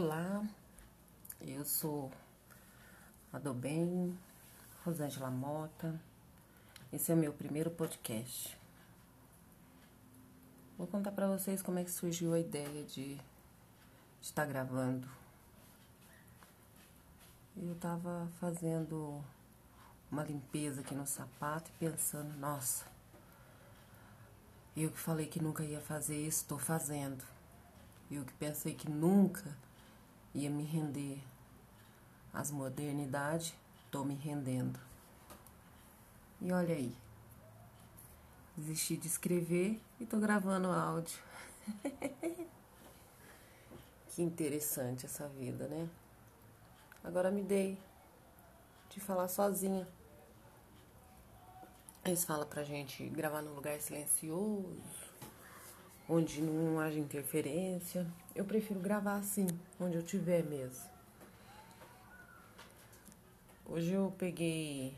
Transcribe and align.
Olá, 0.00 0.46
eu 1.40 1.64
sou 1.64 2.08
a 3.32 3.40
Rosângela 4.84 5.28
Mota. 5.28 6.00
Esse 6.92 7.10
é 7.10 7.16
o 7.16 7.18
meu 7.18 7.32
primeiro 7.32 7.68
podcast. 7.68 8.56
Vou 10.78 10.86
contar 10.86 11.10
para 11.10 11.26
vocês 11.26 11.60
como 11.62 11.80
é 11.80 11.84
que 11.84 11.90
surgiu 11.90 12.32
a 12.32 12.38
ideia 12.38 12.84
de 12.84 13.18
estar 14.22 14.46
gravando. 14.46 15.08
Eu 17.56 17.74
tava 17.74 18.28
fazendo 18.38 19.20
uma 20.12 20.22
limpeza 20.22 20.80
aqui 20.80 20.94
no 20.94 21.08
sapato 21.08 21.72
e 21.72 21.78
pensando, 21.90 22.38
nossa, 22.38 22.86
eu 24.76 24.92
que 24.92 24.98
falei 25.00 25.26
que 25.26 25.42
nunca 25.42 25.64
ia 25.64 25.80
fazer 25.80 26.24
isso, 26.24 26.42
estou 26.42 26.56
fazendo. 26.56 27.24
Eu 28.08 28.24
que 28.24 28.32
pensei 28.34 28.74
que 28.74 28.88
nunca 28.88 29.56
ia 30.38 30.50
me 30.50 30.62
render 30.62 31.20
às 32.32 32.50
modernidades, 32.50 33.52
tô 33.90 34.04
me 34.04 34.14
rendendo. 34.14 34.78
E 36.40 36.52
olha 36.52 36.74
aí, 36.74 36.96
desisti 38.56 38.96
de 38.96 39.08
escrever 39.08 39.80
e 39.98 40.06
tô 40.06 40.18
gravando 40.18 40.68
áudio. 40.68 41.18
que 44.10 44.22
interessante 44.22 45.04
essa 45.06 45.26
vida, 45.28 45.66
né? 45.66 45.88
Agora 47.02 47.30
me 47.30 47.42
dei 47.42 47.76
de 48.90 49.00
falar 49.00 49.26
sozinha. 49.28 49.88
Eles 52.04 52.24
falam 52.24 52.46
pra 52.46 52.62
gente 52.62 53.06
gravar 53.08 53.42
num 53.42 53.54
lugar 53.54 53.80
silencioso, 53.80 55.07
onde 56.08 56.40
não 56.40 56.80
haja 56.80 56.98
interferência. 56.98 58.06
Eu 58.34 58.44
prefiro 58.44 58.80
gravar 58.80 59.16
assim, 59.16 59.46
onde 59.78 59.96
eu 59.96 60.02
tiver 60.02 60.42
mesmo. 60.42 60.88
Hoje 63.66 63.92
eu 63.92 64.14
peguei 64.16 64.94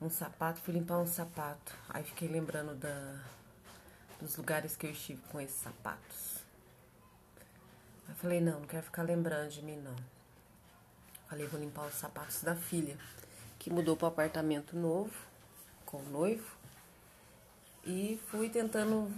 um 0.00 0.10
sapato, 0.10 0.60
fui 0.60 0.74
limpar 0.74 0.98
um 0.98 1.06
sapato. 1.06 1.74
Aí 1.88 2.04
fiquei 2.04 2.28
lembrando 2.28 2.74
da, 2.74 3.18
dos 4.20 4.36
lugares 4.36 4.76
que 4.76 4.86
eu 4.86 4.90
estive 4.90 5.22
com 5.32 5.40
esses 5.40 5.56
sapatos. 5.56 6.44
Aí 8.06 8.14
falei, 8.16 8.40
não, 8.40 8.60
não 8.60 8.66
quero 8.66 8.84
ficar 8.84 9.02
lembrando 9.02 9.48
de 9.48 9.62
mim 9.62 9.76
não. 9.76 9.96
Falei, 11.28 11.46
vou 11.46 11.58
limpar 11.58 11.86
os 11.86 11.94
sapatos 11.94 12.42
da 12.42 12.54
filha, 12.54 12.96
que 13.58 13.70
mudou 13.70 13.96
para 13.96 14.08
apartamento 14.08 14.76
novo, 14.76 15.12
com 15.84 15.96
o 15.96 16.10
noivo. 16.10 16.54
E 17.84 18.20
fui 18.30 18.50
tentando 18.50 19.10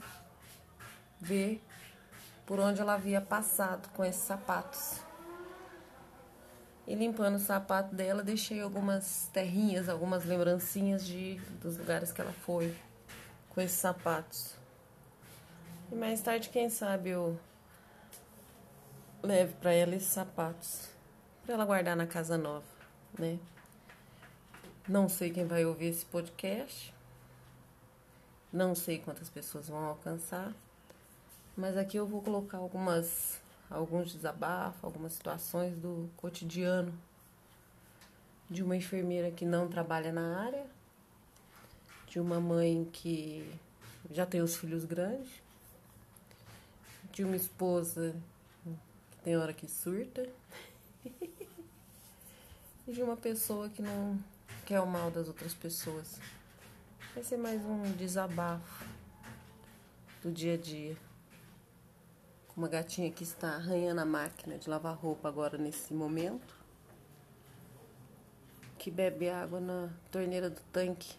ver 1.20 1.62
por 2.46 2.58
onde 2.60 2.80
ela 2.80 2.94
havia 2.94 3.20
passado 3.20 3.88
com 3.90 4.04
esses 4.04 4.22
sapatos. 4.22 5.00
E 6.86 6.94
limpando 6.94 7.36
o 7.36 7.40
sapato 7.40 7.94
dela, 7.94 8.22
deixei 8.22 8.62
algumas 8.62 9.28
terrinhas, 9.32 9.88
algumas 9.88 10.24
lembrancinhas 10.24 11.06
de 11.06 11.34
dos 11.60 11.76
lugares 11.76 12.10
que 12.10 12.20
ela 12.20 12.32
foi 12.32 12.74
com 13.50 13.60
esses 13.60 13.78
sapatos. 13.78 14.54
E 15.92 15.94
mais 15.94 16.20
tarde, 16.22 16.48
quem 16.48 16.70
sabe 16.70 17.10
eu 17.10 17.38
leve 19.22 19.54
para 19.54 19.72
ela 19.72 19.94
esses 19.94 20.08
sapatos 20.08 20.88
para 21.48 21.54
ela 21.54 21.64
guardar 21.64 21.96
na 21.96 22.06
casa 22.06 22.36
nova, 22.36 22.66
né? 23.18 23.38
Não 24.86 25.08
sei 25.08 25.30
quem 25.30 25.46
vai 25.46 25.64
ouvir 25.64 25.86
esse 25.86 26.04
podcast. 26.04 26.94
Não 28.52 28.74
sei 28.74 28.98
quantas 28.98 29.30
pessoas 29.30 29.66
vão 29.66 29.82
alcançar. 29.82 30.52
Mas 31.58 31.76
aqui 31.76 31.96
eu 31.96 32.06
vou 32.06 32.22
colocar 32.22 32.58
algumas 32.58 33.40
alguns 33.68 34.14
desabafos, 34.14 34.78
algumas 34.84 35.12
situações 35.12 35.76
do 35.76 36.08
cotidiano 36.16 36.96
de 38.48 38.62
uma 38.62 38.76
enfermeira 38.76 39.32
que 39.32 39.44
não 39.44 39.66
trabalha 39.66 40.12
na 40.12 40.40
área, 40.40 40.64
de 42.06 42.20
uma 42.20 42.38
mãe 42.38 42.88
que 42.92 43.52
já 44.08 44.24
tem 44.24 44.40
os 44.40 44.56
filhos 44.56 44.84
grandes, 44.84 45.28
de 47.10 47.24
uma 47.24 47.34
esposa 47.34 48.14
que 49.10 49.16
tem 49.24 49.36
hora 49.36 49.52
que 49.52 49.66
surta, 49.66 50.28
e 52.86 52.92
de 52.92 53.02
uma 53.02 53.16
pessoa 53.16 53.68
que 53.68 53.82
não 53.82 54.16
quer 54.64 54.78
o 54.78 54.86
mal 54.86 55.10
das 55.10 55.26
outras 55.26 55.54
pessoas. 55.54 56.20
Vai 57.12 57.24
ser 57.24 57.36
mais 57.36 57.60
um 57.64 57.82
desabafo 57.96 58.86
do 60.22 60.30
dia 60.30 60.54
a 60.54 60.56
dia. 60.56 61.07
Uma 62.58 62.66
gatinha 62.66 63.08
que 63.08 63.22
está 63.22 63.50
arranhando 63.54 64.00
a 64.00 64.04
máquina 64.04 64.58
de 64.58 64.68
lavar 64.68 64.96
roupa 64.96 65.28
agora 65.28 65.56
nesse 65.56 65.94
momento. 65.94 66.56
Que 68.76 68.90
bebe 68.90 69.30
água 69.30 69.60
na 69.60 69.90
torneira 70.10 70.50
do 70.50 70.60
tanque 70.72 71.14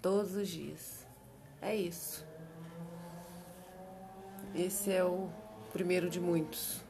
todos 0.00 0.36
os 0.36 0.46
dias. 0.46 1.04
É 1.60 1.74
isso. 1.74 2.24
Esse 4.54 4.92
é 4.92 5.02
o 5.02 5.28
primeiro 5.72 6.08
de 6.08 6.20
muitos. 6.20 6.80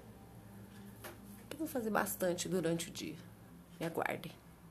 Eu 1.50 1.56
vou 1.56 1.66
fazer 1.66 1.88
bastante 1.88 2.50
durante 2.50 2.90
o 2.90 2.92
dia. 2.92 3.16
Me 3.80 3.86
aguardem. 3.86 4.32